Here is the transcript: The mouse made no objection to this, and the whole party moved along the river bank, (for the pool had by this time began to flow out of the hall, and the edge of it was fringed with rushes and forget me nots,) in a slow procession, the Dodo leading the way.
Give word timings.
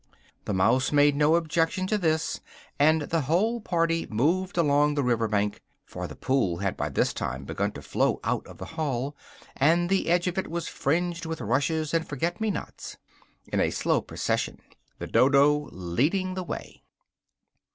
The 0.45 0.53
mouse 0.55 0.91
made 0.91 1.15
no 1.15 1.35
objection 1.35 1.85
to 1.85 1.95
this, 1.99 2.41
and 2.79 3.03
the 3.03 3.21
whole 3.21 3.61
party 3.61 4.07
moved 4.09 4.57
along 4.57 4.95
the 4.95 5.03
river 5.03 5.27
bank, 5.27 5.61
(for 5.85 6.07
the 6.07 6.15
pool 6.15 6.57
had 6.57 6.75
by 6.75 6.89
this 6.89 7.13
time 7.13 7.45
began 7.45 7.71
to 7.73 7.83
flow 7.83 8.19
out 8.23 8.47
of 8.47 8.57
the 8.57 8.65
hall, 8.65 9.15
and 9.55 9.89
the 9.89 10.09
edge 10.09 10.25
of 10.25 10.39
it 10.39 10.47
was 10.49 10.67
fringed 10.67 11.27
with 11.27 11.39
rushes 11.39 11.93
and 11.93 12.09
forget 12.09 12.41
me 12.41 12.49
nots,) 12.49 12.97
in 13.45 13.59
a 13.59 13.69
slow 13.69 14.01
procession, 14.01 14.59
the 14.97 15.05
Dodo 15.05 15.69
leading 15.71 16.33
the 16.33 16.41
way. 16.43 16.81